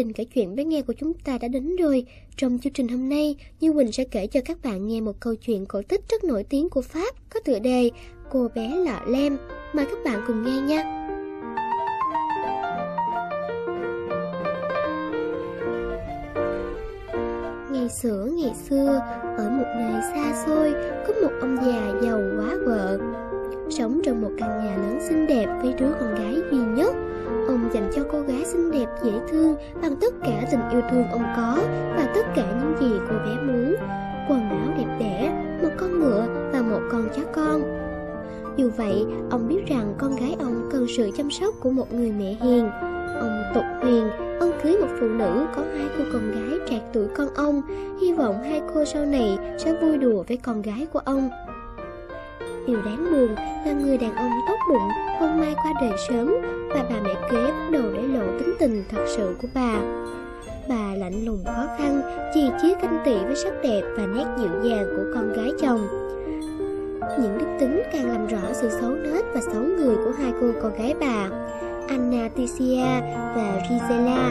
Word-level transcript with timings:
Trình 0.00 0.12
kể 0.12 0.24
chuyện 0.24 0.56
bé 0.56 0.64
nghe 0.64 0.82
của 0.82 0.92
chúng 0.92 1.14
ta 1.14 1.38
đã 1.38 1.48
đến 1.48 1.76
rồi. 1.76 2.06
Trong 2.36 2.58
chương 2.58 2.72
trình 2.72 2.88
hôm 2.88 3.08
nay, 3.08 3.36
Như 3.60 3.72
Quỳnh 3.72 3.92
sẽ 3.92 4.04
kể 4.04 4.26
cho 4.26 4.40
các 4.44 4.58
bạn 4.62 4.88
nghe 4.88 5.00
một 5.00 5.20
câu 5.20 5.34
chuyện 5.34 5.66
cổ 5.66 5.82
tích 5.88 6.00
rất 6.08 6.24
nổi 6.24 6.44
tiếng 6.44 6.68
của 6.68 6.82
Pháp 6.82 7.14
có 7.30 7.40
tựa 7.44 7.58
đề 7.58 7.90
Cô 8.30 8.48
bé 8.54 8.76
lọ 8.76 9.00
lem. 9.06 9.38
Mời 9.72 9.84
các 9.84 9.98
bạn 10.04 10.20
cùng 10.26 10.44
nghe 10.44 10.60
nha. 10.60 10.82
Ngày 17.72 17.88
xưa 18.02 18.28
ngày 18.32 18.54
xưa, 18.68 19.00
ở 19.38 19.50
một 19.50 19.66
nơi 19.78 20.02
xa 20.14 20.44
xôi, 20.46 20.72
có 21.06 21.12
một 21.22 21.32
ông 21.40 21.56
già 21.56 21.92
giàu 22.02 22.20
quá 22.36 22.56
vợ. 22.66 22.98
Sống 23.70 24.00
trong 24.04 24.22
một 24.22 24.30
căn 24.38 24.64
nhà 24.64 24.76
lớn 24.76 24.98
xinh 25.08 25.26
đẹp 25.26 25.46
với 25.62 25.74
đứa 25.78 25.92
con 26.00 26.14
gái 26.14 26.34
duy 26.50 26.58
nhất. 26.58 26.94
Ông 27.48 27.70
dành 27.72 27.90
cho 27.94 28.02
cô 28.12 28.20
gái 28.20 28.44
xinh 28.44 28.70
đẹp 28.70 28.86
dễ 29.04 29.12
thương 29.30 29.54
bằng 29.82 29.96
tất 30.00 30.14
cả 30.22 30.46
tình 30.50 30.60
yêu 30.70 30.80
thương 30.90 31.04
ông 31.12 31.24
có 31.36 31.58
và 31.96 32.12
tất 32.14 32.26
cả 32.36 32.44
những 32.60 32.74
gì 32.80 32.98
cô 33.08 33.14
bé 33.16 33.42
muốn. 33.42 33.74
Quần 34.28 34.50
áo 34.50 34.74
đẹp 34.78 34.96
đẽ, 35.00 35.32
một 35.62 35.68
con 35.78 36.00
ngựa 36.00 36.50
và 36.52 36.62
một 36.62 36.80
con 36.92 37.08
chó 37.16 37.22
con. 37.34 37.62
Dù 38.56 38.70
vậy, 38.76 39.04
ông 39.30 39.48
biết 39.48 39.66
rằng 39.66 39.94
con 39.98 40.16
gái 40.16 40.36
ông 40.40 40.68
cần 40.72 40.86
sự 40.96 41.10
chăm 41.16 41.30
sóc 41.30 41.54
của 41.60 41.70
một 41.70 41.94
người 41.94 42.12
mẹ 42.12 42.36
hiền. 42.40 42.70
Ông 43.20 43.42
tục 43.54 43.64
huyền, 43.82 44.10
ông 44.40 44.52
cưới 44.62 44.76
một 44.80 44.88
phụ 45.00 45.06
nữ 45.06 45.46
có 45.56 45.62
hai 45.76 45.86
cô 45.98 46.04
con 46.12 46.30
gái 46.30 46.58
trạc 46.70 46.82
tuổi 46.92 47.06
con 47.16 47.34
ông, 47.34 47.62
hy 48.00 48.12
vọng 48.12 48.42
hai 48.42 48.62
cô 48.74 48.84
sau 48.84 49.06
này 49.06 49.38
sẽ 49.58 49.74
vui 49.82 49.98
đùa 49.98 50.24
với 50.28 50.36
con 50.36 50.62
gái 50.62 50.86
của 50.92 51.00
ông. 51.04 51.30
Điều 52.66 52.82
đáng 52.82 53.04
buồn 53.12 53.34
là 53.66 53.72
người 53.72 53.98
đàn 53.98 54.14
ông 54.14 54.30
tốt 54.48 54.56
bụng 54.68 54.88
không 55.20 55.40
may 55.40 55.54
qua 55.54 55.72
đời 55.80 55.92
sớm 56.08 56.34
và 56.68 56.84
bà 56.90 56.96
mẹ 57.04 57.14
kế 57.30 57.44
bắt 57.44 57.68
đầu 57.70 57.82
để 57.94 58.02
lộ 58.02 58.38
tính 58.38 58.54
tình 58.58 58.84
thật 58.88 59.04
sự 59.06 59.34
của 59.42 59.48
bà. 59.54 59.74
Bà 60.68 60.94
lạnh 60.96 61.24
lùng 61.24 61.44
khó 61.44 61.66
khăn, 61.78 62.02
chì 62.34 62.50
chiết 62.62 62.80
canh 62.80 63.02
tị 63.04 63.14
với 63.24 63.36
sắc 63.36 63.52
đẹp 63.62 63.82
và 63.96 64.06
nét 64.06 64.24
dịu 64.38 64.70
dàng 64.70 64.84
của 64.96 65.04
con 65.14 65.32
gái 65.32 65.50
chồng. 65.60 65.86
Những 67.18 67.38
đức 67.38 67.46
tính 67.60 67.82
càng 67.92 68.08
làm 68.08 68.26
rõ 68.26 68.52
sự 68.52 68.70
xấu 68.70 68.90
nết 68.90 69.24
và 69.34 69.40
xấu 69.40 69.62
người 69.62 69.96
của 69.96 70.12
hai 70.18 70.32
cô 70.40 70.46
con 70.62 70.72
gái 70.78 70.94
bà. 71.00 71.28
Anna 71.88 72.28
và 73.36 73.62
Gisela, 73.68 74.30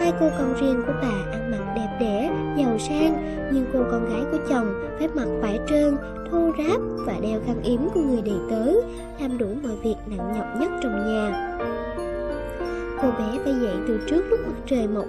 hai 0.00 0.12
cô 0.20 0.28
con 0.38 0.54
riêng 0.60 0.82
của 0.86 0.92
bà 1.02 1.32
ăn 1.32 1.50
mặc 1.50 1.72
đẹp 1.76 1.96
đẽ, 2.00 2.30
giàu 2.58 2.78
sang, 2.78 3.38
nhưng 3.52 3.66
cô 3.72 3.78
con 3.90 4.10
gái 4.10 4.22
của 4.32 4.38
chồng 4.48 4.66
phải 4.98 5.08
mặc 5.14 5.28
vải 5.40 5.58
trơn, 5.68 5.96
thô 6.30 6.50
ráp 6.58 6.80
và 7.06 7.14
đeo 7.22 7.40
khăn 7.46 7.62
yếm 7.62 7.80
của 7.94 8.00
người 8.00 8.22
đầy 8.22 8.38
tớ, 8.50 8.72
làm 9.20 9.38
đủ 9.38 9.46
mọi 9.62 9.76
việc 9.82 9.96
nặng 10.06 10.32
nhọc 10.36 10.46
nhất 10.60 10.70
trong 10.82 11.06
nhà. 11.06 11.58
Cô 13.02 13.10
bé 13.10 13.38
phải 13.44 13.54
dậy 13.62 13.76
từ 13.88 14.00
trước 14.06 14.24
lúc 14.30 14.40
mặt 14.46 14.62
trời 14.66 14.88
mọc, 14.88 15.06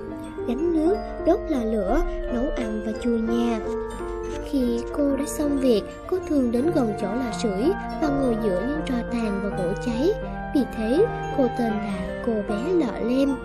gánh 0.48 0.74
nước, 0.74 0.96
đốt 1.26 1.40
lò 1.50 1.64
lửa, 1.64 2.02
nấu 2.34 2.44
ăn 2.56 2.82
và 2.86 2.92
chùi 3.02 3.20
nhà. 3.22 3.60
Khi 4.52 4.82
cô 4.98 5.16
đã 5.18 5.26
xong 5.26 5.58
việc, 5.58 5.82
cô 6.10 6.18
thường 6.28 6.52
đến 6.52 6.72
gần 6.76 6.94
chỗ 7.02 7.08
lò 7.08 7.32
sưởi 7.44 7.72
và 8.02 8.08
ngồi 8.08 8.36
giữa 8.44 8.64
những 8.68 8.82
tro 8.86 8.96
tàn 9.12 9.40
và 9.44 9.58
gỗ 9.58 9.74
cháy. 9.86 10.14
Vì 10.56 10.62
thế, 10.78 11.06
cô 11.38 11.48
tên 11.58 11.72
là 11.72 12.24
cô 12.26 12.34
bé 12.34 12.74
lọ 12.74 13.10
lem. 13.10 13.36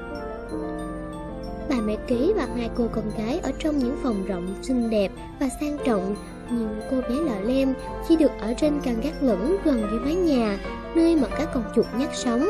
Bà 1.68 1.76
mẹ 1.84 1.96
kế 2.06 2.32
và 2.36 2.48
hai 2.56 2.70
cô 2.76 2.88
con 2.92 3.04
gái 3.18 3.40
ở 3.42 3.52
trong 3.58 3.78
những 3.78 3.96
phòng 4.02 4.24
rộng 4.26 4.54
xinh 4.62 4.90
đẹp 4.90 5.12
và 5.40 5.48
sang 5.60 5.76
trọng 5.84 6.16
nhưng 6.50 6.80
cô 6.90 6.96
bé 7.00 7.14
lọ 7.14 7.40
lem 7.44 7.74
chỉ 8.08 8.16
được 8.16 8.30
ở 8.40 8.54
trên 8.54 8.80
căn 8.84 9.00
gác 9.00 9.22
lửng 9.22 9.56
gần 9.64 9.88
dưới 9.90 10.00
mái 10.00 10.14
nhà 10.14 10.58
nơi 10.94 11.16
mà 11.16 11.28
các 11.38 11.48
con 11.54 11.64
chuột 11.74 11.86
nhắt 11.98 12.10
sống 12.12 12.46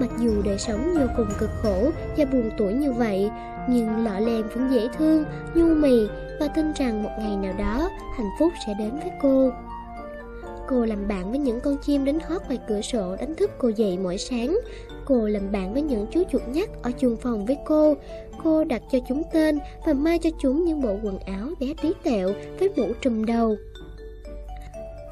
Mặc 0.00 0.10
dù 0.18 0.42
đời 0.44 0.58
sống 0.58 0.94
vô 0.94 1.06
cùng 1.16 1.28
cực 1.38 1.50
khổ 1.62 1.90
và 2.16 2.24
buồn 2.24 2.50
tuổi 2.58 2.72
như 2.72 2.92
vậy 2.92 3.30
Nhưng 3.68 4.04
lọ 4.04 4.18
lem 4.18 4.48
vẫn 4.48 4.70
dễ 4.70 4.88
thương, 4.98 5.24
nhu 5.54 5.74
mì 5.74 6.08
Và 6.40 6.48
tin 6.48 6.72
rằng 6.72 7.02
một 7.02 7.10
ngày 7.18 7.36
nào 7.36 7.54
đó 7.58 7.90
hạnh 8.16 8.30
phúc 8.38 8.52
sẽ 8.66 8.74
đến 8.78 8.90
với 8.90 9.12
cô 9.22 9.50
Cô 10.68 10.84
làm 10.84 11.08
bạn 11.08 11.30
với 11.30 11.38
những 11.38 11.60
con 11.60 11.76
chim 11.76 12.04
đến 12.04 12.18
hót 12.28 12.42
ngoài 12.46 12.58
cửa 12.68 12.80
sổ 12.80 13.16
đánh 13.20 13.34
thức 13.34 13.50
cô 13.58 13.68
dậy 13.68 13.98
mỗi 14.02 14.18
sáng. 14.18 14.58
Cô 15.04 15.28
làm 15.28 15.52
bạn 15.52 15.72
với 15.72 15.82
những 15.82 16.06
chú 16.10 16.22
chuột 16.32 16.42
nhắt 16.48 16.68
ở 16.82 16.90
chuồng 16.98 17.16
phòng 17.16 17.46
với 17.46 17.56
cô. 17.64 17.94
Cô 18.44 18.64
đặt 18.64 18.82
cho 18.92 18.98
chúng 19.08 19.22
tên 19.32 19.58
và 19.86 19.92
may 19.92 20.18
cho 20.18 20.30
chúng 20.40 20.64
những 20.64 20.80
bộ 20.80 20.96
quần 21.02 21.18
áo 21.18 21.48
bé 21.60 21.66
tí 21.82 21.92
tẹo 22.02 22.30
với 22.58 22.70
mũ 22.76 22.92
trùm 23.00 23.24
đầu. 23.24 23.56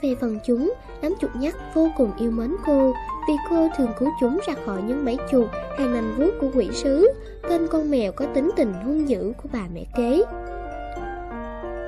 Về 0.02 0.14
phần 0.20 0.38
chúng, 0.46 0.72
đám 1.02 1.14
chuột 1.20 1.30
nhắt 1.36 1.54
vô 1.74 1.88
cùng 1.96 2.10
yêu 2.19 2.30
mến 2.30 2.50
cô 2.66 2.92
Vì 3.28 3.34
cô 3.50 3.69
thường 3.76 3.92
cứu 3.98 4.08
chúng 4.20 4.38
ra 4.46 4.54
khỏi 4.64 4.82
những 4.82 5.04
bẫy 5.04 5.16
chuột 5.30 5.48
hay 5.78 5.86
nành 5.86 6.14
vuốt 6.19 6.30
của 6.40 6.50
quỷ 6.54 6.69
sứ. 6.72 7.08
Tên 7.48 7.66
con 7.70 7.90
mèo 7.90 8.12
có 8.12 8.26
tính 8.34 8.50
tình 8.56 8.72
hung 8.72 9.08
dữ 9.08 9.32
của 9.42 9.48
bà 9.52 9.66
mẹ 9.74 9.84
kế 9.96 10.22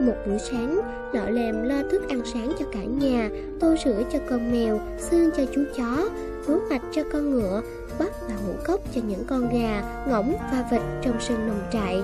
một 0.00 0.15
buổi 0.27 0.38
sáng, 0.38 0.81
lọ 1.12 1.25
lèm 1.31 1.62
lo 1.62 1.82
thức 1.91 2.09
ăn 2.09 2.21
sáng 2.25 2.53
cho 2.59 2.66
cả 2.72 2.84
nhà, 2.84 3.31
tô 3.60 3.75
sữa 3.84 4.03
cho 4.12 4.19
con 4.31 4.53
mèo, 4.53 4.81
xương 4.99 5.31
cho 5.37 5.43
chú 5.55 5.65
chó, 5.77 6.09
lúa 6.47 6.59
mạch 6.71 6.82
cho 6.93 7.03
con 7.12 7.31
ngựa, 7.31 7.62
bắp 7.99 8.10
và 8.28 8.34
ngũ 8.47 8.53
cốc 8.66 8.81
cho 8.94 9.00
những 9.09 9.25
con 9.27 9.49
gà, 9.53 9.82
ngỗng 10.09 10.34
và 10.53 10.65
vịt 10.71 10.82
trong 11.03 11.21
sân 11.21 11.47
nông 11.47 11.62
trại. 11.72 12.03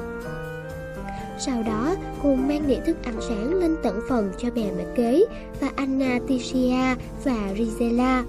Sau 1.38 1.62
đó, 1.62 1.94
cô 2.22 2.34
mang 2.34 2.62
đĩa 2.66 2.80
thức 2.86 2.96
ăn 3.04 3.14
sáng 3.28 3.54
lên 3.54 3.76
tận 3.82 4.00
phòng 4.08 4.32
cho 4.38 4.50
bè 4.50 4.64
mẹ 4.76 4.84
kế 4.94 5.24
và 5.60 5.68
Anna 5.76 6.18
Ticia 6.28 6.94
và 7.24 7.52
Rizela. 7.56 8.24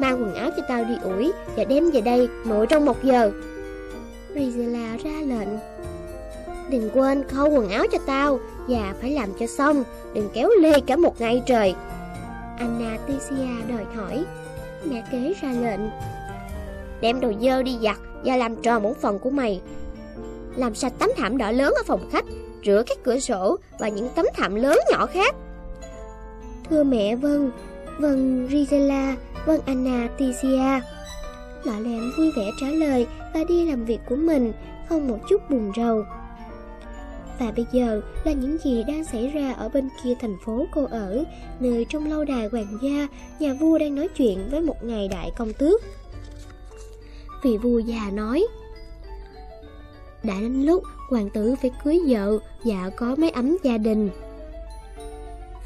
Mang 0.00 0.22
quần 0.22 0.34
áo 0.34 0.50
cho 0.56 0.62
tao 0.68 0.84
đi 0.84 0.94
ủi 1.02 1.32
và 1.56 1.64
đem 1.64 1.90
về 1.90 2.00
đây 2.00 2.28
nội 2.46 2.66
trong 2.66 2.84
một 2.84 3.04
giờ. 3.04 3.32
Rizela 4.34 4.98
ra 5.04 5.36
lệnh. 5.36 5.48
Đừng 6.72 6.90
quên 6.94 7.28
khâu 7.28 7.50
quần 7.50 7.70
áo 7.70 7.86
cho 7.92 7.98
tao 8.06 8.38
Và 8.68 8.94
phải 9.00 9.10
làm 9.10 9.28
cho 9.40 9.46
xong, 9.46 9.84
Đừng 10.14 10.30
kéo 10.34 10.50
lê 10.60 10.80
cả 10.80 10.96
một 10.96 11.20
ngày 11.20 11.42
trời. 11.46 11.74
Anna 12.58 12.98
Tisia 13.06 13.46
đòi 13.68 13.84
hỏi. 13.96 14.24
Mẹ 14.84 15.04
kế 15.12 15.34
ra 15.42 15.52
lệnh. 15.52 15.80
Đem 17.00 17.20
đồ 17.20 17.32
dơ 17.40 17.62
đi 17.62 17.78
giặt 17.82 17.96
Và 18.24 18.36
làm 18.36 18.56
tròn 18.56 18.82
bổn 18.82 18.94
phần 18.94 19.18
của 19.18 19.30
mày. 19.30 19.60
Làm 20.56 20.74
sạch 20.74 20.92
tấm 20.98 21.10
thảm 21.16 21.38
đỏ 21.38 21.50
lớn 21.50 21.74
ở 21.76 21.82
phòng 21.86 22.10
khách, 22.12 22.24
Rửa 22.64 22.82
các 22.86 22.98
cửa 23.04 23.18
sổ 23.18 23.56
Và 23.78 23.88
những 23.88 24.08
tấm 24.14 24.26
thảm 24.34 24.54
lớn 24.54 24.78
nhỏ 24.90 25.06
khác. 25.06 25.34
Thưa 26.70 26.84
mẹ 26.84 27.16
vâng 27.16 27.50
Vâng 27.98 28.48
Rizela 28.50 29.14
Vâng 29.46 29.60
Anna 29.66 30.08
Tisia. 30.18 30.80
Lọ 31.64 31.78
lem 31.78 32.12
vui 32.18 32.30
vẻ 32.36 32.50
trả 32.60 32.66
lời 32.66 33.06
Và 33.34 33.44
đi 33.48 33.70
làm 33.70 33.84
việc 33.84 34.00
của 34.08 34.16
mình, 34.16 34.52
Không 34.88 35.08
một 35.08 35.18
chút 35.28 35.50
buồn 35.50 35.72
rầu 35.76 36.04
và 37.42 37.52
bây 37.56 37.66
giờ 37.72 38.00
là 38.24 38.32
những 38.32 38.58
gì 38.58 38.84
đang 38.88 39.04
xảy 39.04 39.28
ra 39.28 39.52
ở 39.52 39.68
bên 39.68 39.88
kia 40.02 40.14
thành 40.20 40.36
phố 40.44 40.66
cô 40.72 40.86
ở, 40.90 41.24
nơi 41.60 41.86
trong 41.88 42.10
lâu 42.10 42.24
đài 42.24 42.48
hoàng 42.52 42.78
gia, 42.82 43.08
nhà 43.38 43.54
vua 43.54 43.78
đang 43.78 43.94
nói 43.94 44.08
chuyện 44.08 44.48
với 44.50 44.60
một 44.60 44.84
ngài 44.84 45.08
đại 45.08 45.30
công 45.36 45.52
tước. 45.52 45.82
Vị 47.42 47.56
vua 47.56 47.78
già 47.78 48.10
nói, 48.12 48.46
Đã 50.22 50.34
đến 50.40 50.62
lúc 50.62 50.82
hoàng 51.10 51.30
tử 51.30 51.54
phải 51.62 51.70
cưới 51.84 52.00
vợ 52.08 52.38
và 52.64 52.90
có 52.96 53.14
mấy 53.18 53.30
ấm 53.30 53.56
gia 53.62 53.78
đình. 53.78 54.10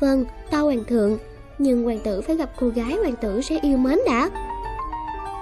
Vâng, 0.01 0.25
tao 0.51 0.65
hoàng 0.65 0.85
thượng, 0.85 1.19
nhưng 1.59 1.85
hoàng 1.85 2.01
tử 2.05 2.21
phải 2.21 2.37
gặp 2.37 2.51
cô 2.61 2.69
gái 2.69 2.95
hoàng 2.95 3.17
tử 3.21 3.41
sẽ 3.41 3.59
yêu 3.63 3.77
mến 3.77 3.99
đã. 4.07 4.31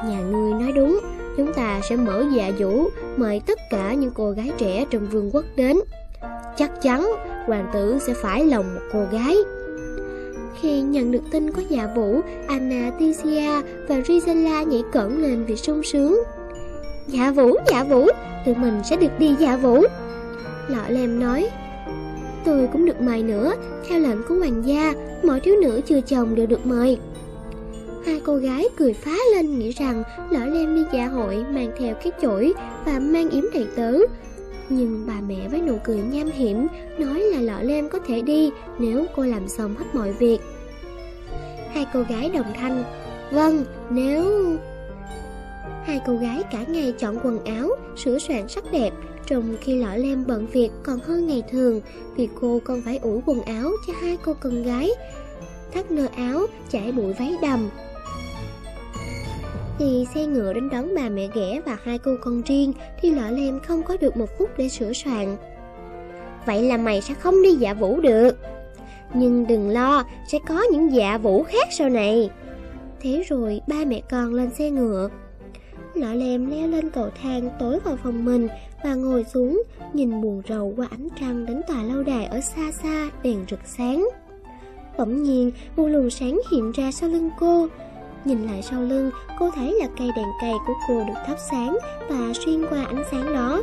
Nhà 0.04 0.20
ngươi 0.20 0.52
nói 0.52 0.72
đúng, 0.72 1.00
chúng 1.36 1.52
ta 1.52 1.80
sẽ 1.88 1.96
mở 1.96 2.24
dạ 2.36 2.52
vũ, 2.58 2.88
mời 3.16 3.40
tất 3.46 3.58
cả 3.70 3.94
những 3.94 4.10
cô 4.14 4.30
gái 4.30 4.50
trẻ 4.58 4.84
trong 4.90 5.06
vương 5.06 5.30
quốc 5.34 5.44
đến. 5.56 5.76
Chắc 6.58 6.82
chắn 6.82 7.10
hoàng 7.46 7.66
tử 7.72 7.98
sẽ 8.06 8.14
phải 8.14 8.44
lòng 8.44 8.74
một 8.74 8.80
cô 8.92 9.04
gái. 9.12 9.36
Khi 10.60 10.80
nhận 10.80 11.12
được 11.12 11.22
tin 11.30 11.50
có 11.50 11.62
dạ 11.68 11.88
vũ 11.96 12.20
Anna, 12.46 12.90
tisia 12.98 13.62
và 13.88 14.00
Rizella 14.00 14.66
nhảy 14.66 14.82
cẩn 14.92 15.22
lên 15.22 15.44
vì 15.44 15.56
sung 15.56 15.82
sướng. 15.82 16.22
Dạ 17.06 17.30
vũ, 17.30 17.56
dạ 17.66 17.84
vũ 17.84 18.06
Tụi 18.46 18.54
mình 18.54 18.80
sẽ 18.84 18.96
được 18.96 19.18
đi 19.18 19.34
dạ 19.38 19.56
vũ. 19.56 19.84
Lọ 20.68 20.82
lem 20.88 21.20
nói. 21.20 21.50
Tôi 22.44 22.68
cũng 22.72 22.86
được 22.86 23.00
mời 23.00 23.22
nữa 23.22 23.54
Theo 23.88 24.00
lệnh 24.00 24.22
của 24.28 24.34
hoàng 24.34 24.62
gia 24.66 24.94
Mọi 25.22 25.40
thiếu 25.40 25.56
nữ 25.62 25.80
chưa 25.86 26.00
chồng 26.00 26.34
đều 26.34 26.46
được 26.46 26.66
mời. 26.66 26.98
Hai 28.06 28.20
cô 28.24 28.36
gái 28.36 28.68
cười 28.76 28.94
phá 28.94 29.16
lên 29.34 29.58
nghĩ 29.58 29.70
rằng 29.70 30.02
lỡ 30.30 30.46
lem 30.46 30.74
đi 30.74 30.82
dạ 30.92 31.06
hội 31.06 31.44
mang 31.50 31.70
theo 31.78 31.94
cái 31.94 32.12
chổi 32.22 32.52
và 32.86 32.98
mang 32.98 33.30
yếm 33.30 33.44
đầy 33.54 33.66
tớ 33.76 33.98
nhưng 34.68 35.06
bà 35.06 35.20
mẹ 35.28 35.48
với 35.48 35.60
nụ 35.60 35.78
cười 35.84 35.96
nham 35.96 36.30
hiểm 36.30 36.66
nói 36.98 37.20
là 37.20 37.40
lọ 37.40 37.62
lem 37.62 37.88
có 37.88 37.98
thể 37.98 38.22
đi 38.22 38.50
nếu 38.78 39.06
cô 39.16 39.22
làm 39.22 39.48
xong 39.48 39.74
hết 39.74 39.84
mọi 39.94 40.12
việc. 40.12 40.38
Hai 41.72 41.86
cô 41.92 42.02
gái 42.08 42.30
đồng 42.30 42.52
thanh, 42.54 42.84
vâng, 43.32 43.64
nếu... 43.90 44.56
Hai 45.84 46.00
cô 46.06 46.16
gái 46.16 46.42
cả 46.52 46.64
ngày 46.68 46.92
chọn 46.98 47.18
quần 47.22 47.44
áo, 47.44 47.68
sửa 47.96 48.18
soạn 48.18 48.48
sắc 48.48 48.72
đẹp, 48.72 48.90
trong 49.26 49.56
khi 49.60 49.76
lọ 49.76 49.96
lem 49.96 50.24
bận 50.26 50.46
việc 50.46 50.70
còn 50.82 50.98
hơn 50.98 51.26
ngày 51.26 51.42
thường 51.50 51.80
vì 52.16 52.28
cô 52.40 52.60
còn 52.64 52.82
phải 52.82 52.98
ủ 52.98 53.22
quần 53.26 53.42
áo 53.42 53.70
cho 53.86 53.92
hai 54.00 54.18
cô 54.24 54.34
con 54.40 54.62
gái. 54.62 54.90
Thắt 55.72 55.90
nơ 55.90 56.06
áo, 56.16 56.46
chải 56.68 56.92
bụi 56.92 57.12
váy 57.12 57.36
đầm. 57.42 57.70
Khi 59.78 60.06
xe 60.14 60.26
ngựa 60.26 60.52
đến 60.52 60.68
đón 60.70 60.94
bà 60.96 61.08
mẹ 61.08 61.28
ghẻ 61.34 61.60
và 61.66 61.78
hai 61.84 61.98
cô 61.98 62.16
con 62.20 62.42
riêng 62.42 62.72
Thì 63.00 63.10
lọ 63.10 63.30
lem 63.30 63.60
không 63.60 63.82
có 63.82 63.96
được 64.00 64.16
một 64.16 64.38
phút 64.38 64.50
để 64.56 64.68
sửa 64.68 64.92
soạn. 64.92 65.36
Vậy 66.46 66.62
là 66.62 66.76
mày 66.76 67.00
sẽ 67.00 67.14
không 67.14 67.42
đi 67.42 67.52
dạ 67.52 67.74
vũ 67.74 68.00
được. 68.00 68.36
Nhưng 69.14 69.46
đừng 69.46 69.68
lo, 69.68 70.04
sẽ 70.26 70.38
có 70.48 70.62
những 70.72 70.92
dạ 70.92 71.18
vũ 71.18 71.42
khác 71.42 71.68
sau 71.70 71.88
này. 71.88 72.30
Thế 73.00 73.24
rồi 73.28 73.60
ba 73.68 73.84
mẹ 73.86 74.00
con 74.10 74.34
lên 74.34 74.50
xe 74.50 74.70
ngựa. 74.70 75.08
Lọ 75.94 76.14
lem 76.14 76.50
leo 76.50 76.68
lên 76.68 76.90
cầu 76.90 77.08
thang 77.22 77.50
tối 77.60 77.78
vào 77.84 77.96
phòng 77.96 78.24
mình 78.24 78.48
Và 78.84 78.94
ngồi 78.94 79.24
xuống 79.24 79.62
nhìn 79.92 80.20
buồn 80.22 80.42
rầu 80.48 80.74
qua 80.76 80.86
ánh 80.90 81.08
trăng 81.20 81.46
đến 81.46 81.60
tòa 81.68 81.82
lâu 81.82 82.02
đài 82.02 82.26
ở 82.26 82.40
xa 82.40 82.72
xa 82.82 83.10
đèn 83.22 83.44
rực 83.50 83.60
sáng. 83.64 84.08
Bỗng 84.98 85.22
nhiên 85.22 85.50
một 85.76 85.88
luồng 85.88 86.10
sáng 86.10 86.40
hiện 86.50 86.72
ra 86.72 86.92
sau 86.92 87.10
lưng 87.10 87.30
cô. 87.40 87.68
Nhìn 88.24 88.46
lại 88.46 88.62
sau 88.62 88.82
lưng 88.82 89.10
cô 89.38 89.50
thấy 89.54 89.76
là 89.80 89.86
cây 89.98 90.08
đèn 90.16 90.26
cày 90.40 90.52
của 90.66 90.74
cô 90.88 91.04
được 91.04 91.20
thắp 91.26 91.36
sáng 91.50 91.78
Và 92.08 92.32
xuyên 92.44 92.66
qua 92.70 92.84
ánh 92.84 93.04
sáng 93.10 93.34
đó 93.34 93.62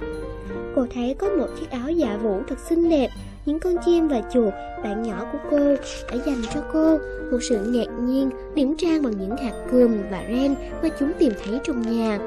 Cô 0.75 0.86
thấy 0.94 1.16
có 1.19 1.30
một 1.30 1.48
chiếc 1.60 1.69
áo 1.69 1.90
dạ 1.90 2.18
vũ 2.18 2.42
thật 2.48 2.60
xinh 2.69 2.90
đẹp 2.90 3.10
những 3.46 3.60
con 3.60 3.75
chim 3.86 4.08
và 4.08 4.22
chuột 4.34 4.54
bạn 4.84 5.04
nhỏ 5.04 5.25
của 5.31 5.38
cô 5.52 5.75
đã 6.12 6.24
dành 6.25 6.42
cho 6.54 6.62
cô 6.74 6.98
một 7.31 7.38
sự 7.50 7.66
ngạc 7.66 7.92
nhiên 8.00 8.30
điểm 8.56 8.75
trang 8.78 9.04
bằng 9.04 9.13
những 9.19 9.38
hạt 9.38 9.54
cườm 9.72 9.98
và 10.12 10.24
ren 10.28 10.56
mà 10.84 10.90
chúng 11.00 11.12
tìm 11.19 11.34
thấy 11.46 11.60
trong 11.64 11.81
nhà. 11.81 12.19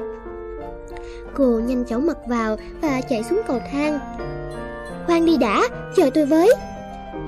Cô 1.33 1.61
nhanh 1.67 1.85
chóng 1.85 2.07
mặc 2.07 2.17
vào 2.27 2.57
và 2.81 3.01
chạy 3.01 3.23
xuống 3.23 3.41
cầu 3.47 3.59
thang. 3.71 3.99
Khoan 5.05 5.25
đi 5.25 5.37
đã, 5.37 5.67
chờ 5.95 6.09
tôi 6.13 6.25
với. 6.25 6.53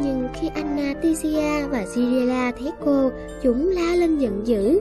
Nhưng 0.02 0.28
khi 0.34 0.50
Anna, 0.56 0.94
Tisia 1.02 1.68
và 1.70 1.86
Siriela 1.86 2.52
thấy 2.60 2.72
cô, 2.86 3.12
chúng 3.44 3.68
la 3.68 3.96
lên 3.96 4.18
giận 4.18 4.48
dữ. 4.48 4.80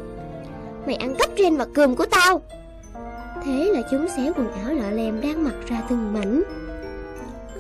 Mày 0.87 0.95
ăn 0.95 1.15
cắp 1.19 1.31
trên 1.37 1.59
mặt 1.59 1.69
cườm 1.75 1.97
của 1.97 2.07
tao! 2.11 2.41
Thế 3.45 3.71
là 3.75 3.83
chúng 3.91 4.09
xé 4.17 4.33
quần 4.37 4.53
áo 4.53 4.75
lọ 4.75 4.91
lem 4.91 5.21
đang 5.21 5.45
mặc 5.45 5.55
ra 5.69 5.83
từng 5.91 6.13
mảnh. 6.13 6.43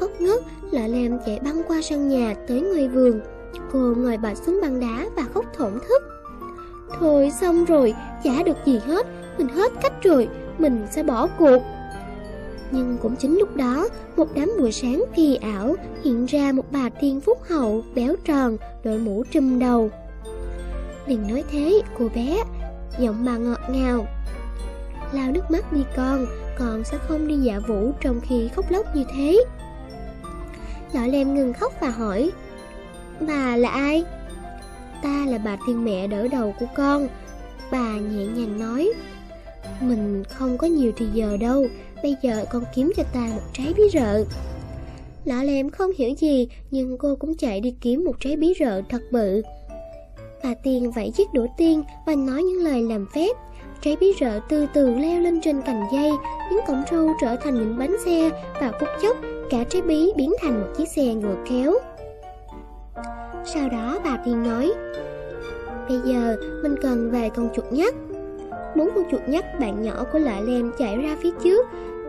Khóc 0.00 0.10
ngất, 0.18 0.42
lọ 0.70 0.86
lem 0.86 1.18
chạy 1.26 1.40
băng 1.44 1.62
qua 1.68 1.82
sân 1.82 2.08
nhà 2.08 2.34
tới 2.48 2.60
ngoài 2.60 2.88
vườn. 2.88 3.20
Cô 3.72 3.78
ngồi 3.78 4.16
bệt 4.16 4.36
xuống 4.46 4.58
băng 4.62 4.80
đá 4.80 5.06
và 5.16 5.22
khóc 5.34 5.44
thổn 5.56 5.72
thức. 5.88 6.02
Thôi 7.00 7.30
xong 7.40 7.64
rồi, 7.64 7.94
chả 8.24 8.42
được 8.42 8.56
gì 8.66 8.80
hết, 8.86 9.06
mình 9.38 9.48
hết 9.48 9.72
cách 9.82 10.02
rồi, 10.02 10.28
mình 10.58 10.86
sẽ 10.90 11.02
bỏ 11.02 11.26
cuộc. 11.38 11.62
Nhưng 12.70 12.98
cũng 13.02 13.16
chính 13.16 13.38
lúc 13.38 13.56
đó, 13.56 13.88
một 14.16 14.28
đám 14.34 14.50
buổi 14.58 14.72
sáng 14.72 15.04
kỳ 15.16 15.36
ảo 15.36 15.74
hiện 16.04 16.26
ra 16.26 16.52
một 16.52 16.64
bà 16.70 16.88
tiên 17.00 17.20
phúc 17.20 17.38
hậu, 17.48 17.84
béo 17.94 18.14
tròn, 18.24 18.56
đội 18.84 18.98
mũ 18.98 19.24
trùm 19.30 19.58
đầu. 19.58 19.90
Đừng 21.06 21.28
nói 21.28 21.44
thế, 21.50 21.82
cô 21.98 22.08
bé, 22.14 22.36
giọng 22.98 23.24
bà 23.24 23.36
ngọt 23.36 23.60
ngào. 23.70 24.06
Lao 25.12 25.32
nước 25.32 25.50
mắt 25.50 25.72
đi 25.72 25.84
con, 25.96 26.26
con 26.58 26.84
sẽ 26.84 26.98
không 26.98 27.28
đi 27.28 27.36
dạ 27.36 27.58
vũ 27.58 27.92
trong 28.00 28.20
khi 28.20 28.48
khóc 28.48 28.70
lóc 28.70 28.96
như 28.96 29.04
thế. 29.14 29.44
Lọ 30.92 31.06
lem 31.06 31.34
ngừng 31.34 31.52
khóc 31.52 31.72
và 31.80 31.90
hỏi 31.90 32.30
Bà 33.20 33.56
là 33.56 33.68
ai? 33.68 34.04
Ta 35.02 35.26
là 35.28 35.38
bà 35.38 35.56
tiên 35.66 35.84
mẹ 35.84 36.06
đỡ 36.06 36.28
đầu 36.28 36.54
của 36.60 36.66
con 36.74 37.08
Bà 37.70 37.92
nhẹ 37.92 38.26
nhàng 38.26 38.58
nói 38.60 38.92
Mình 39.80 40.24
không 40.24 40.58
có 40.58 40.66
nhiều 40.66 40.92
thì 40.96 41.06
giờ 41.14 41.36
đâu 41.36 41.66
Bây 42.02 42.16
giờ 42.22 42.44
con 42.50 42.64
kiếm 42.74 42.92
cho 42.96 43.02
ta 43.02 43.20
một 43.34 43.42
trái 43.52 43.74
bí 43.76 43.82
rợ 43.92 44.24
Lọ 45.24 45.42
lem 45.42 45.70
không 45.70 45.90
hiểu 45.98 46.14
gì 46.18 46.48
Nhưng 46.70 46.98
cô 46.98 47.16
cũng 47.16 47.36
chạy 47.36 47.60
đi 47.60 47.74
kiếm 47.80 48.04
một 48.04 48.14
trái 48.20 48.36
bí 48.36 48.54
rợ 48.60 48.82
thật 48.88 49.02
bự 49.10 49.42
Bà 50.44 50.54
tiên 50.62 50.90
vẫy 50.90 51.10
chiếc 51.10 51.32
đũa 51.32 51.46
tiên 51.56 51.82
Và 52.06 52.14
nói 52.14 52.42
những 52.42 52.64
lời 52.64 52.82
làm 52.82 53.06
phép 53.14 53.36
Trái 53.80 53.96
bí 54.00 54.12
rợ 54.20 54.40
từ 54.48 54.66
từ 54.74 54.94
leo 54.94 55.20
lên 55.20 55.40
trên 55.40 55.62
cành 55.62 55.82
dây 55.92 56.10
Những 56.50 56.60
cọng 56.66 56.82
râu 56.90 57.10
trở 57.20 57.36
thành 57.36 57.54
những 57.54 57.78
bánh 57.78 57.96
xe 58.04 58.30
Và 58.60 58.72
phút 58.80 58.88
chốc 59.02 59.16
cả 59.50 59.64
trái 59.68 59.82
bí 59.82 60.12
biến 60.16 60.32
thành 60.42 60.60
một 60.60 60.66
chiếc 60.76 60.88
xe 60.88 61.14
ngựa 61.14 61.36
kéo. 61.48 61.72
Sau 63.44 63.68
đó 63.68 63.98
bà 64.04 64.16
tiên 64.24 64.42
nói, 64.42 64.72
Bây 65.88 65.98
giờ 66.04 66.36
mình 66.62 66.74
cần 66.82 67.10
về 67.10 67.28
con 67.28 67.48
chuột 67.54 67.64
nhắt. 67.72 67.94
Bốn 68.76 68.88
con 68.94 69.04
chuột 69.10 69.20
nhắt 69.28 69.60
bạn 69.60 69.82
nhỏ 69.82 70.04
của 70.12 70.18
lạ 70.18 70.40
lem 70.40 70.72
chạy 70.78 70.96
ra 70.96 71.16
phía 71.22 71.30
trước. 71.44 71.66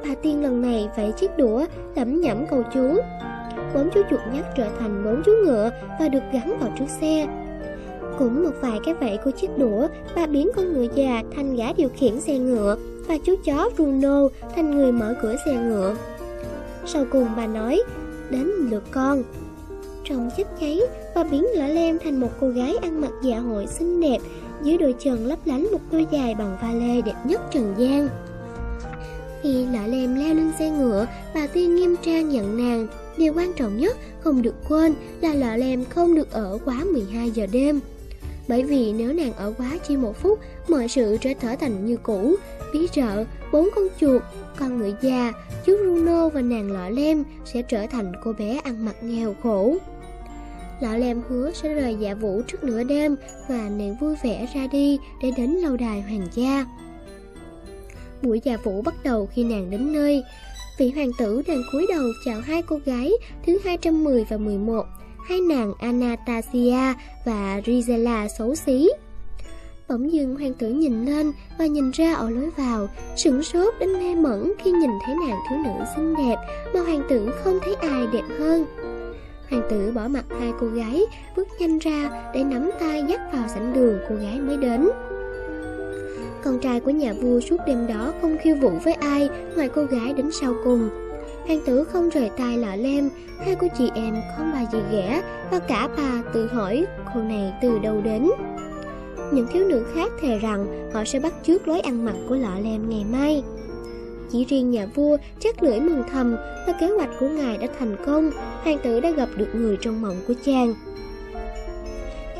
Bà 0.08 0.16
tiên 0.22 0.44
lần 0.44 0.62
này 0.62 0.90
vẫy 0.98 1.12
chiếc 1.12 1.38
đũa, 1.38 1.66
lẩm 1.96 2.22
nhẩm 2.22 2.46
cầu 2.50 2.64
chú. 2.74 2.98
Bốn 3.74 3.90
chú 3.94 4.02
chuột 4.10 4.20
nhắt 4.34 4.46
trở 4.58 4.68
thành 4.80 5.04
bốn 5.04 5.22
chú 5.26 5.32
ngựa 5.46 5.70
và 6.00 6.10
được 6.10 6.24
gắn 6.34 6.58
vào 6.60 6.70
trước 6.80 6.90
xe. 7.02 7.28
Cũng 8.20 8.44
một 8.44 8.52
vài 8.62 8.80
cái 8.86 8.94
vẫy 8.94 9.18
của 9.18 9.32
chiếc 9.32 9.58
đũa, 9.58 9.88
bà 10.16 10.26
biến 10.26 10.50
con 10.56 10.74
ngựa 10.74 10.88
già 10.96 11.24
thành 11.36 11.56
gã 11.56 11.74
điều 11.74 11.90
khiển 11.90 12.22
xe 12.22 12.40
ngựa 12.40 12.78
và 13.08 13.18
chú 13.26 13.36
chó 13.46 13.70
Bruno 13.76 14.28
thành 14.56 14.72
người 14.72 14.92
mở 14.92 15.16
cửa 15.22 15.36
xe 15.46 15.54
ngựa. 15.56 15.96
Sau 16.86 17.06
cùng 17.12 17.28
bà 17.38 17.48
nói 17.48 17.84
Đến 18.30 18.48
lượt 18.48 18.84
con. 18.92 19.24
Trong 20.04 20.30
chết 20.38 20.44
cháy 20.60 20.82
Bà 21.16 21.24
biến 21.24 21.46
lỡ 21.54 21.68
lem 21.68 22.00
thành 22.00 22.20
một 22.20 22.30
cô 22.40 22.50
gái 22.50 22.76
ăn 22.82 23.02
mặc 23.02 23.12
dạ 23.24 23.40
hội 23.40 23.68
xinh 23.68 24.02
đẹp 24.02 24.18
Dưới 24.64 24.78
đôi 24.78 24.96
chân 25.00 25.26
lấp 25.26 25.40
lánh 25.46 25.68
một 25.72 25.82
đôi 25.92 26.08
giày 26.12 26.36
bằng 26.36 26.58
va 26.62 26.72
lê 26.72 27.02
đẹp 27.02 27.16
nhất 27.26 27.42
trần 27.52 27.74
gian. 27.78 28.10
Khi 29.42 29.66
lọ 29.66 29.88
lem 29.88 30.16
leo 30.16 30.34
lên 30.34 30.52
xe 30.60 30.70
ngựa 30.70 31.08
Bà 31.36 31.48
tiên 31.48 31.76
nghiêm 31.76 31.96
trang 32.02 32.30
nhận 32.30 32.58
nàng. 32.58 32.88
Điều 33.18 33.34
quan 33.34 33.54
trọng 33.54 33.78
nhất 33.78 33.98
không 34.20 34.42
được 34.42 34.56
quên 34.70 34.94
là 35.22 35.34
lọ 35.34 35.56
lem 35.56 35.86
không 35.86 36.16
được 36.16 36.32
ở 36.32 36.60
quá 36.66 36.84
12 36.94 37.32
giờ 37.32 37.48
đêm 37.52 37.80
bởi 38.48 38.64
vì 38.64 38.94
nếu 38.94 39.14
nàng 39.14 39.34
ở 39.34 39.54
quá 39.58 39.72
chỉ 39.88 39.98
một 39.98 40.18
phút, 40.18 40.40
mọi 40.68 40.88
sự 40.88 41.18
trở 41.22 41.34
trở 41.34 41.56
thành 41.56 41.86
như 41.86 41.98
cũ. 41.98 42.36
Bí 42.74 42.88
rợ, 42.96 43.26
bốn 43.52 43.70
con 43.76 43.88
chuột, 44.00 44.22
con 44.58 44.78
người 44.78 44.94
già, 45.02 45.34
chú 45.66 45.78
Bruno 45.78 46.30
và 46.30 46.42
nàng 46.42 46.72
lọ 46.72 46.90
lem 46.90 47.24
sẽ 47.46 47.62
trở 47.62 47.88
thành 47.88 48.12
cô 48.24 48.34
bé 48.34 48.60
ăn 48.64 48.86
mặc 48.86 48.96
nghèo 49.02 49.36
khổ. 49.44 49.76
Lọ 50.82 50.98
lem 50.98 51.22
hứa 51.30 51.52
sẽ 51.54 51.74
rời 51.74 51.96
dạ 52.00 52.14
vũ 52.14 52.42
trước 52.48 52.64
nửa 52.64 52.84
đêm 52.84 53.16
và 53.48 53.70
nàng 53.70 53.96
vui 54.02 54.16
vẻ 54.24 54.48
ra 54.54 54.68
đi 54.68 55.00
để 55.22 55.32
đến 55.38 55.52
lâu 55.52 55.78
đài 55.78 56.02
hoàng 56.02 56.28
gia. 56.34 56.66
Buổi 58.22 58.42
dạ 58.44 58.58
vũ 58.64 58.82
bắt 58.82 58.96
đầu 59.04 59.30
khi 59.34 59.44
nàng 59.44 59.70
đến 59.70 59.94
nơi. 59.94 60.24
Vị 60.78 60.92
hoàng 60.92 61.12
tử 61.18 61.42
đang 61.48 61.62
cúi 61.72 61.86
đầu 61.90 62.04
chào 62.26 62.42
hai 62.42 62.62
cô 62.62 62.80
gái 62.86 63.12
thứ 63.46 63.60
210 63.66 64.24
và 64.30 64.38
11 64.38 64.86
hai 65.28 65.42
nàng 65.42 65.74
Anastasia 65.80 66.94
và 67.26 67.62
Rizela 67.66 68.28
xấu 68.28 68.56
xí. 68.56 68.90
Bỗng 69.90 70.14
dưng 70.14 70.36
hoàng 70.36 70.54
tử 70.54 70.70
nhìn 70.70 71.06
lên 71.06 71.32
và 71.60 71.66
nhìn 71.66 71.92
ra 71.92 72.14
ở 72.14 72.30
lối 72.30 72.50
vào, 72.58 72.88
sửng 73.16 73.44
sốt 73.44 73.74
đến 73.80 73.94
mê 73.94 74.16
mẩn 74.16 74.54
khi 74.64 74.72
nhìn 74.72 74.90
thấy 75.06 75.16
nàng 75.16 75.38
thiếu 75.50 75.60
nữ 75.64 75.86
xinh 75.96 76.16
đẹp 76.16 76.36
mà 76.74 76.82
hoàng 76.82 77.02
tử 77.10 77.30
không 77.44 77.60
thấy 77.66 77.76
ai 77.76 78.08
đẹp 78.14 78.24
hơn. 78.40 78.66
Hoàng 79.50 79.68
tử 79.70 79.92
bỏ 79.96 80.08
mặt 80.08 80.26
hai 80.40 80.52
cô 80.60 80.68
gái, 80.68 81.02
bước 81.36 81.48
nhanh 81.60 81.80
ra 81.80 82.32
để 82.34 82.44
nắm 82.44 82.70
tay 82.80 83.04
dắt 83.08 83.22
vào 83.34 83.48
sảnh 83.48 83.74
đường 83.74 84.00
cô 84.10 84.16
gái 84.16 84.40
mới 84.40 84.58
đến. 84.58 84.90
Con 86.44 86.60
trai 86.60 86.80
của 86.80 86.92
nhà 86.92 87.14
vua 87.14 87.40
suốt 87.40 87.58
đêm 87.68 87.88
đó 87.88 88.14
không 88.22 88.38
khiêu 88.42 88.56
vũ 88.56 88.70
với 88.84 88.94
ai 88.94 89.30
ngoài 89.56 89.70
cô 89.76 89.84
gái 89.84 90.14
đến 90.14 90.32
sau 90.32 90.54
cùng. 90.64 91.07
Hoàng 91.48 91.62
tử 91.66 91.84
không 91.84 92.10
rời 92.10 92.30
tay 92.38 92.58
lọ 92.58 92.76
lem, 92.76 93.10
Hai 93.46 93.56
cô 93.56 93.68
chị 93.78 93.90
em 93.96 94.16
không 94.38 94.52
bà 94.54 94.66
gì 94.72 94.80
ghẻ 94.92 95.22
Và 95.52 95.60
cả 95.60 95.90
bà 95.98 96.24
tự 96.34 96.48
hỏi 96.48 96.86
cô 97.14 97.22
này 97.22 97.54
từ 97.62 97.80
đâu 97.80 98.02
đến? 98.02 98.30
Những 99.34 99.48
thiếu 99.54 99.66
nữ 99.68 99.86
khác 99.96 100.12
thề 100.22 100.40
rằng 100.40 100.92
Họ 100.94 101.04
sẽ 101.06 101.20
bắt 101.20 101.34
chước 101.44 101.68
lối 101.68 101.80
ăn 101.80 102.06
mặc 102.06 102.16
của 102.30 102.36
lọ 102.36 102.60
lem 102.64 102.90
ngày 102.90 103.06
mai. 103.12 103.44
Chỉ 104.32 104.46
riêng 104.46 104.72
nhà 104.72 104.88
vua 104.96 105.18
chắc 105.40 105.64
lưỡi 105.64 105.80
mừng 105.80 106.04
thầm 106.12 106.36
Và 106.68 106.74
kế 106.80 106.88
hoạch 106.88 107.10
của 107.20 107.28
ngài 107.28 107.58
đã 107.58 107.68
thành 107.80 107.96
công 108.06 108.32
Hoàng 108.64 108.78
tử 108.84 109.00
đã 109.00 109.12
gặp 109.12 109.30
được 109.36 109.50
người 109.54 109.78
trong 109.82 110.02
mộng 110.02 110.22
của 110.28 110.34
chàng. 110.46 110.74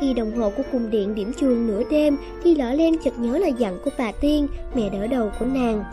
Khi 0.00 0.14
đồng 0.14 0.36
hồ 0.36 0.52
của 0.56 0.62
cung 0.72 0.90
điện 0.90 1.14
điểm 1.14 1.32
chuông 1.40 1.66
nửa 1.66 1.82
đêm 1.90 2.16
Thì 2.42 2.54
lọ 2.54 2.72
lem 2.72 2.98
chợt 3.04 3.18
nhớ 3.18 3.38
lời 3.38 3.54
dặn 3.58 3.78
của 3.84 3.90
bà 3.98 4.12
Tiên, 4.12 4.48
Mẹ 4.74 4.90
đỡ 4.90 5.06
đầu 5.06 5.30
của 5.38 5.46
nàng. 5.46 5.84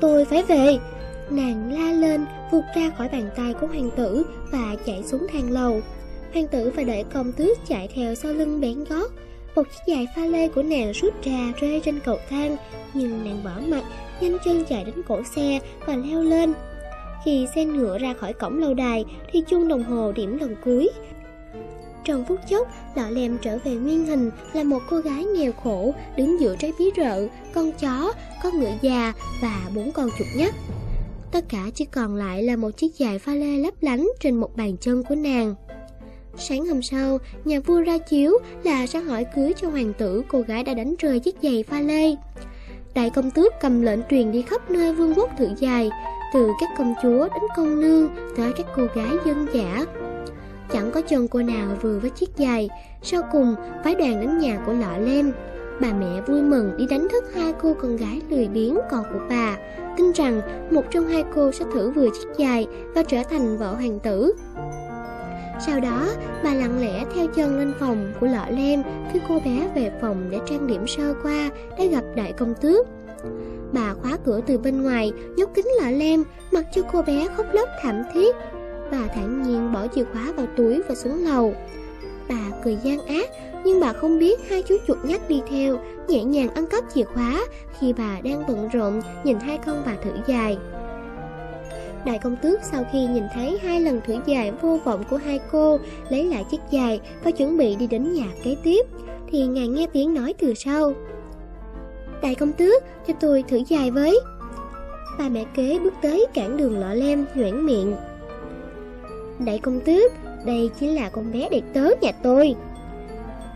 Tôi 0.00 0.24
phải 0.24 0.42
về 0.42 0.78
Nàng 1.30 1.72
la 1.72 1.92
lên, 1.92 2.26
vụt 2.50 2.64
ra 2.76 2.90
khỏi 2.98 3.08
bàn 3.08 3.30
tay 3.36 3.54
của 3.60 3.66
hoàng 3.66 3.90
tử 3.96 4.26
và 4.50 4.76
chạy 4.86 5.02
xuống 5.02 5.26
thang 5.32 5.50
lầu. 5.50 5.80
Hoàng 6.32 6.48
tử 6.48 6.72
và 6.76 6.82
đợi 6.82 7.04
công 7.14 7.32
tước 7.32 7.58
chạy 7.68 7.88
theo 7.94 8.14
sau 8.14 8.32
lưng 8.32 8.60
bén 8.60 8.84
gót. 8.84 9.10
Một 9.54 9.62
chiếc 9.62 9.94
giày 9.94 10.06
pha 10.16 10.26
lê 10.26 10.48
của 10.48 10.62
nàng 10.62 10.92
rút 10.92 11.22
ra 11.22 11.52
rơi 11.60 11.80
trên 11.84 12.00
cầu 12.00 12.18
thang, 12.30 12.56
nhưng 12.94 13.24
nàng 13.24 13.44
bỏ 13.44 13.60
mặt, 13.68 13.84
nhanh 14.20 14.38
chân 14.44 14.64
chạy 14.64 14.84
đến 14.84 14.94
cổ 15.08 15.22
xe 15.36 15.60
và 15.86 15.96
leo 15.96 16.22
lên. 16.22 16.54
Khi 17.24 17.46
xe 17.54 17.64
ngựa 17.64 17.98
ra 17.98 18.14
khỏi 18.14 18.32
cổng 18.32 18.58
lâu 18.58 18.74
đài 18.74 19.04
thì 19.32 19.42
chuông 19.46 19.68
đồng 19.68 19.84
hồ 19.84 20.12
điểm 20.12 20.38
lần 20.38 20.56
cuối. 20.64 20.90
Trong 22.04 22.24
phút 22.24 22.40
chốc, 22.48 22.68
lọ 22.94 23.10
lem 23.10 23.38
trở 23.42 23.58
về 23.64 23.74
nguyên 23.74 24.06
hình 24.06 24.30
là 24.52 24.62
một 24.62 24.80
cô 24.90 24.98
gái 24.98 25.24
nghèo 25.24 25.52
khổ 25.52 25.94
đứng 26.16 26.40
giữa 26.40 26.56
trái 26.56 26.72
bí 26.78 26.84
rợ, 26.96 27.28
con 27.54 27.72
chó, 27.72 28.12
con 28.42 28.60
ngựa 28.60 28.72
già 28.82 29.12
và 29.42 29.60
bốn 29.74 29.92
con 29.92 30.10
chuột 30.18 30.28
nhắt. 30.36 30.54
Tất 31.34 31.48
cả 31.48 31.70
chỉ 31.74 31.84
còn 31.84 32.14
lại 32.14 32.42
là 32.42 32.56
một 32.56 32.70
chiếc 32.70 32.94
giày 32.94 33.18
pha 33.18 33.34
lê 33.34 33.56
lấp 33.56 33.74
lánh 33.80 34.08
trên 34.20 34.36
một 34.36 34.56
bàn 34.56 34.76
chân 34.80 35.02
của 35.08 35.14
nàng. 35.14 35.54
Sáng 36.36 36.66
hôm 36.66 36.82
sau, 36.82 37.18
nhà 37.44 37.60
vua 37.60 37.80
ra 37.80 37.98
chiếu 37.98 38.38
là 38.64 38.86
sẽ 38.86 39.00
hỏi 39.00 39.26
cưới 39.34 39.52
cho 39.56 39.68
hoàng 39.68 39.92
tử 39.98 40.22
cô 40.28 40.40
gái 40.40 40.64
đã 40.64 40.74
đánh 40.74 40.94
rơi 40.98 41.20
chiếc 41.20 41.34
giày 41.42 41.62
pha 41.62 41.80
lê. 41.80 42.14
Đại 42.94 43.10
công 43.10 43.30
tước 43.30 43.52
cầm 43.60 43.82
lệnh 43.82 44.00
truyền 44.10 44.32
đi 44.32 44.42
khắp 44.42 44.70
nơi 44.70 44.94
vương 44.94 45.14
quốc 45.14 45.30
thử 45.38 45.48
dài 45.58 45.90
Từ 46.34 46.50
các 46.60 46.70
công 46.78 46.94
chúa 47.02 47.28
đến 47.28 47.42
công 47.56 47.80
nương 47.80 48.08
Tới 48.36 48.52
các 48.56 48.66
cô 48.76 48.86
gái 48.94 49.12
dân 49.26 49.46
giả 49.54 49.86
Chẳng 50.72 50.90
có 50.90 51.00
chân 51.00 51.28
cô 51.28 51.42
nào 51.42 51.76
vừa 51.82 51.98
với 51.98 52.10
chiếc 52.10 52.30
giày 52.38 52.68
Sau 53.02 53.22
cùng 53.32 53.54
phái 53.84 53.94
đoàn 53.94 54.20
đến 54.20 54.38
nhà 54.38 54.58
của 54.66 54.72
lọ 54.72 54.98
lem 54.98 55.32
Bà 55.80 55.92
mẹ 55.92 56.20
vui 56.26 56.42
mừng 56.42 56.76
đi 56.76 56.86
đánh 56.86 57.08
thức 57.12 57.24
hai 57.34 57.54
cô 57.62 57.74
con 57.74 57.96
gái 57.96 58.22
lười 58.30 58.48
biếng 58.48 58.78
con 58.90 59.04
của 59.12 59.20
bà 59.30 59.56
Tin 59.96 60.12
rằng 60.12 60.40
một 60.70 60.82
trong 60.90 61.06
hai 61.06 61.24
cô 61.34 61.52
sẽ 61.52 61.64
thử 61.74 61.90
vừa 61.90 62.08
chiếc 62.08 62.28
giày 62.38 62.66
Và 62.94 63.02
trở 63.02 63.22
thành 63.30 63.58
vợ 63.58 63.74
hoàng 63.74 64.00
tử 64.00 64.34
sau 65.66 65.80
đó, 65.80 66.06
bà 66.44 66.54
lặng 66.54 66.80
lẽ 66.80 67.04
theo 67.14 67.26
chân 67.26 67.58
lên 67.58 67.72
phòng 67.80 68.12
của 68.20 68.26
lọ 68.26 68.46
lem 68.50 68.82
khi 69.12 69.20
cô 69.28 69.40
bé 69.44 69.68
về 69.74 69.92
phòng 70.00 70.26
để 70.30 70.38
trang 70.46 70.66
điểm 70.66 70.86
sơ 70.86 71.14
qua 71.22 71.50
để 71.78 71.88
gặp 71.88 72.04
đại 72.16 72.32
công 72.32 72.54
tước. 72.54 72.86
Bà 73.72 73.94
khóa 73.94 74.18
cửa 74.24 74.40
từ 74.46 74.58
bên 74.58 74.82
ngoài, 74.82 75.12
nhốt 75.36 75.50
kính 75.54 75.66
lọ 75.82 75.90
lem, 75.90 76.24
mặc 76.52 76.64
cho 76.72 76.82
cô 76.92 77.02
bé 77.02 77.28
khóc 77.36 77.46
lóc 77.52 77.68
thảm 77.82 78.02
thiết. 78.14 78.36
Bà 78.90 79.06
thản 79.14 79.42
nhiên 79.42 79.72
bỏ 79.72 79.86
chìa 79.86 80.04
khóa 80.04 80.32
vào 80.36 80.46
túi 80.56 80.82
và 80.88 80.94
xuống 80.94 81.24
lầu. 81.24 81.54
Bà 82.28 82.50
cười 82.64 82.78
gian 82.82 83.06
ác, 83.06 83.30
nhưng 83.64 83.80
bà 83.80 83.92
không 83.92 84.18
biết 84.18 84.48
hai 84.48 84.62
chú 84.62 84.76
chuột 84.86 84.98
nhắt 85.04 85.28
đi 85.28 85.42
theo, 85.50 85.78
nhẹ 86.08 86.24
nhàng 86.24 86.48
ăn 86.54 86.66
cắp 86.66 86.84
chìa 86.94 87.04
khóa 87.04 87.44
khi 87.80 87.92
bà 87.92 88.20
đang 88.24 88.42
bận 88.48 88.68
rộn 88.72 89.02
nhìn 89.24 89.40
hai 89.40 89.58
con 89.66 89.82
bà 89.86 89.92
thử 90.04 90.10
dài. 90.26 90.58
Đại 92.06 92.18
công 92.18 92.36
tước 92.36 92.60
sau 92.62 92.84
khi 92.92 93.06
nhìn 93.06 93.24
thấy 93.34 93.58
hai 93.62 93.80
lần 93.80 94.00
thử 94.06 94.16
dài 94.26 94.52
vô 94.62 94.78
vọng 94.84 95.04
của 95.10 95.16
hai 95.16 95.40
cô 95.52 95.78
Lấy 96.08 96.24
lại 96.24 96.44
chiếc 96.50 96.60
dài 96.70 97.00
và 97.24 97.30
chuẩn 97.30 97.56
bị 97.56 97.76
đi 97.76 97.86
đến 97.86 98.12
nhà 98.12 98.26
kế 98.44 98.56
tiếp 98.62 98.86
Thì 99.30 99.46
ngài 99.46 99.68
nghe 99.68 99.86
tiếng 99.92 100.14
nói 100.14 100.34
từ 100.38 100.54
sau. 100.54 100.92
Đại 102.22 102.34
công 102.34 102.52
tước 102.52 102.82
cho 103.06 103.14
tôi 103.20 103.44
thử 103.48 103.62
dài 103.68 103.90
với. 103.90 104.20
Bà 105.18 105.28
mẹ 105.28 105.44
kế 105.54 105.78
bước 105.84 105.94
tới 106.02 106.26
cản 106.34 106.56
đường 106.56 106.78
lọ 106.78 106.94
lem 106.94 107.26
nhoảng 107.34 107.66
miệng. 107.66 107.96
Đại 109.38 109.58
công 109.58 109.80
tước 109.80 110.12
đây 110.44 110.70
chính 110.80 110.94
là 110.94 111.08
con 111.08 111.32
bé 111.32 111.48
đệ 111.50 111.60
tớ 111.72 111.88
nhà 112.00 112.12
tôi 112.22 112.54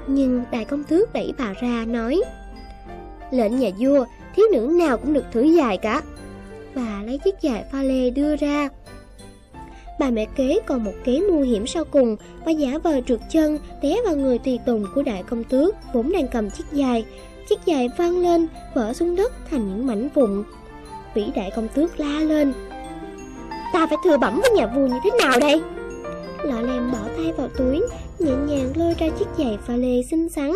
Nhưng 0.06 0.44
đại 0.52 0.64
công 0.64 0.84
tước 0.84 1.12
đẩy 1.12 1.32
bà 1.38 1.52
ra 1.60 1.84
nói 1.84 2.22
Lệnh 3.30 3.58
nhà 3.58 3.70
vua 3.78 4.04
thiếu 4.36 4.46
nữ 4.52 4.74
nào 4.78 4.96
cũng 4.96 5.12
được 5.12 5.24
thử 5.32 5.42
dài 5.42 5.76
cả 5.76 6.02
Bà 6.78 7.02
lấy 7.06 7.18
chiếc 7.18 7.34
dài 7.40 7.64
pha 7.72 7.82
lê 7.82 8.10
đưa 8.10 8.36
ra. 8.36 8.68
Bà 9.98 10.10
mẹ 10.10 10.26
kế 10.36 10.58
còn 10.66 10.84
một 10.84 10.92
kế 11.04 11.20
mưu 11.20 11.42
hiểm 11.42 11.66
sau 11.66 11.84
cùng 11.84 12.16
Bà 12.46 12.52
giả 12.52 12.78
vờ 12.82 13.00
trượt 13.06 13.20
chân 13.30 13.58
té 13.82 13.96
vào 14.04 14.16
người 14.16 14.38
tùy 14.38 14.58
tùng 14.66 14.84
của 14.94 15.02
đại 15.02 15.22
công 15.22 15.44
tước 15.44 15.74
vốn 15.92 16.12
đang 16.12 16.28
cầm 16.28 16.50
chiếc 16.50 16.64
dài. 16.72 17.04
Chiếc 17.48 17.58
dài 17.64 17.88
văng 17.96 18.18
lên, 18.18 18.46
vỡ 18.74 18.92
xuống 18.92 19.16
đất 19.16 19.32
thành 19.50 19.68
những 19.68 19.86
mảnh 19.86 20.08
vụn. 20.14 20.44
Vĩ 21.14 21.24
đại 21.34 21.50
công 21.56 21.68
tước 21.68 22.00
la 22.00 22.20
lên. 22.20 22.52
Ta 23.72 23.86
phải 23.86 23.98
thừa 24.04 24.16
bẩm 24.18 24.40
với 24.40 24.50
nhà 24.50 24.66
vua 24.66 24.86
như 24.86 24.96
thế 25.04 25.10
nào 25.24 25.40
đây? 25.40 25.60
Tay 27.28 27.36
vào 27.36 27.48
túi, 27.58 27.80
nhẹ 28.18 28.32
nhàng 28.46 28.72
lôi 28.76 28.94
ra 28.98 29.06
chiếc 29.18 29.26
giày 29.38 29.58
pha 29.66 29.76
lê 29.76 30.02
xinh 30.10 30.28
xắn. 30.28 30.52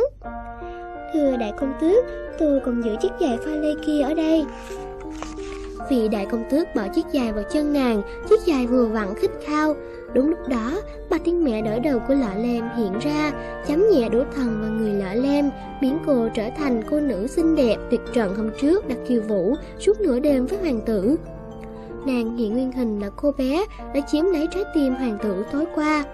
Thưa 1.14 1.36
đại 1.36 1.52
công 1.60 1.72
tước, 1.80 2.04
tôi 2.38 2.60
còn 2.60 2.82
giữ 2.84 2.96
chiếc 3.02 3.08
giày 3.20 3.38
pha 3.44 3.50
lê 3.50 3.74
kia 3.86 4.00
ở 4.00 4.14
đây. 4.14 4.44
Vị 5.90 6.08
đại 6.08 6.26
công 6.26 6.44
tước 6.50 6.74
bỏ 6.74 6.82
chiếc 6.94 7.06
giày 7.12 7.32
vào 7.32 7.44
chân 7.52 7.72
nàng 7.72 8.02
Chiếc 8.28 8.40
giày 8.40 8.66
vừa 8.66 8.86
vặn 8.86 9.14
khích 9.14 9.30
khao 9.46 9.74
Đúng 10.14 10.28
lúc 10.28 10.38
đó 10.48 10.72
Bà 11.10 11.18
tiên 11.18 11.44
mẹ 11.44 11.62
đỡ 11.62 11.78
đầu 11.78 11.98
của 12.08 12.14
lọ 12.14 12.34
lem 12.36 12.68
hiện 12.76 12.98
ra 12.98 13.32
Chấm 13.66 13.84
nhẹ 13.90 14.08
đũa 14.08 14.24
thần 14.36 14.60
vào 14.60 14.70
người 14.70 14.92
lọ 14.92 15.14
lem 15.14 15.50
Biến 15.80 15.98
cô 16.06 16.28
trở 16.34 16.44
thành 16.56 16.82
cô 16.90 17.00
nữ 17.00 17.26
xinh 17.26 17.56
đẹp 17.56 17.76
Tuyệt 17.90 18.00
trần 18.12 18.34
hôm 18.34 18.50
trước 18.60 18.88
đặt 18.88 18.98
kiều 19.08 19.22
vũ 19.22 19.54
Suốt 19.78 20.00
nửa 20.00 20.18
đêm 20.18 20.46
với 20.46 20.58
hoàng 20.58 20.80
tử 20.86 21.16
Nàng 22.06 22.36
hiện 22.36 22.52
nguyên 22.52 22.72
hình 22.72 23.00
là 23.00 23.10
cô 23.16 23.32
bé 23.38 23.64
Đã 23.94 24.00
chiếm 24.12 24.24
lấy 24.24 24.48
trái 24.54 24.64
tim 24.74 24.94
hoàng 24.94 25.18
tử 25.22 25.44
tối 25.52 25.64
qua 25.74 26.04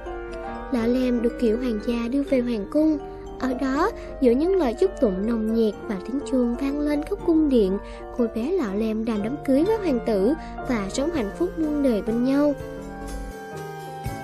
Lọ 0.73 0.87
lem 0.87 1.23
được 1.23 1.39
kiểu 1.41 1.59
hoàng 1.59 1.81
gia 1.87 2.09
đưa 2.09 2.23
về 2.23 2.41
hoàng 2.41 2.67
cung 2.71 2.99
ở 3.39 3.55
đó, 3.55 3.91
giữa 4.21 4.31
những 4.31 4.57
lời 4.57 4.75
chúc 4.81 4.91
tụng 5.01 5.27
nồng 5.27 5.55
nhiệt 5.55 5.75
và 5.89 5.97
tiếng 6.07 6.21
chuông 6.31 6.57
vang 6.61 6.81
lên 6.81 7.03
khắp 7.03 7.19
cung 7.27 7.49
điện, 7.49 7.79
cô 8.17 8.27
bé 8.35 8.53
lọ 8.53 8.75
lem 8.75 9.05
đàm 9.05 9.23
đám 9.23 9.37
cưới 9.47 9.65
với 9.65 9.77
hoàng 9.77 9.99
tử 10.07 10.33
và 10.69 10.87
sống 10.89 11.11
hạnh 11.11 11.31
phúc 11.39 11.59
muôn 11.59 11.83
đời 11.83 12.03
bên 12.03 12.25
nhau. 12.25 12.55